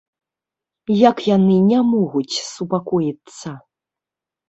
Як 1.09 1.17
яны 1.35 1.55
не 1.69 1.79
могуць 1.93 2.41
супакоіцца. 2.53 3.59